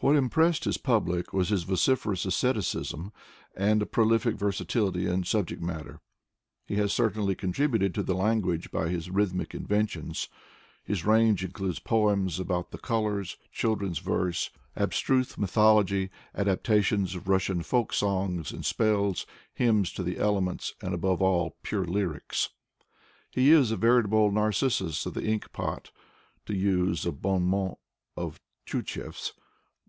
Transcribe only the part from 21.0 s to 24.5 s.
all, pure lyrics. He is a veritable